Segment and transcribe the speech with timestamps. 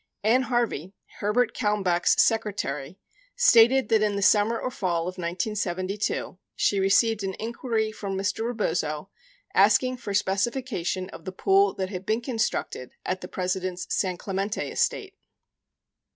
[0.23, 2.97] Ann Harvey, Herbert Kalmbach's secretary,
[3.35, 8.43] stated that in the summer or fall of 1972, she received an inquiry from Mr.
[8.43, 9.11] Rebozo
[9.53, 14.71] asking for specification of the pool that had been constructed at the President's San Clemente
[14.71, 15.13] estate.